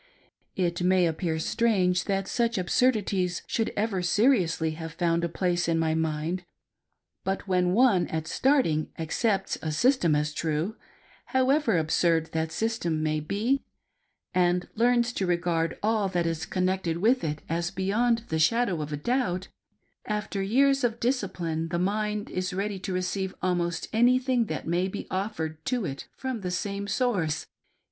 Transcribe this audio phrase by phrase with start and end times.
[0.55, 5.77] It may appear strange that such absurdities should ever seriously have found a place in
[5.77, 6.43] my mind;
[7.23, 10.75] but when one at starting accepts a system as true—
[11.35, 13.61] however absurd that system may be—
[14.33, 18.91] and learns to regard aU that is connected with it as beyond the shadow of
[18.91, 19.49] a doubt—
[20.17, 25.05] after years of discipline, the mind is ready to receive almost anything that may be
[25.11, 27.45] offered to it from the same source.